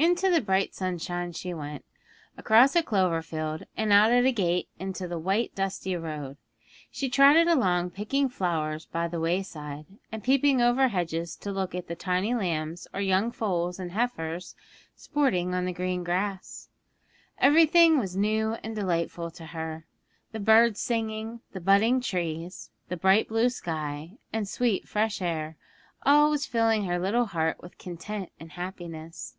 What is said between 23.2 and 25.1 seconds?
blue sky, and sweet